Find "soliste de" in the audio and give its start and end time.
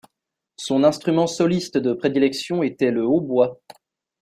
1.27-1.93